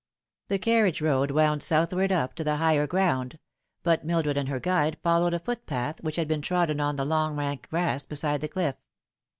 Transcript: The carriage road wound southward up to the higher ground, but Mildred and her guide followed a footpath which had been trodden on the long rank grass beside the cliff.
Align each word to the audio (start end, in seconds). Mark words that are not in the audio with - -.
The 0.47 0.57
carriage 0.57 0.99
road 0.99 1.29
wound 1.29 1.61
southward 1.61 2.11
up 2.11 2.33
to 2.33 2.43
the 2.43 2.55
higher 2.57 2.87
ground, 2.87 3.37
but 3.83 4.03
Mildred 4.03 4.35
and 4.35 4.49
her 4.49 4.59
guide 4.59 4.97
followed 5.03 5.35
a 5.35 5.37
footpath 5.37 6.01
which 6.01 6.15
had 6.15 6.27
been 6.27 6.41
trodden 6.41 6.79
on 6.79 6.95
the 6.95 7.05
long 7.05 7.35
rank 7.35 7.69
grass 7.69 8.03
beside 8.03 8.41
the 8.41 8.47
cliff. 8.49 8.77